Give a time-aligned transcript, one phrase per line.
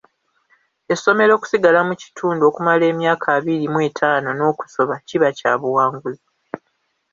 [0.93, 6.27] Essomero okusigala mu kitundu okumala emyaka abiri mu etaano n'okusoba, kiba kya buwanguzi.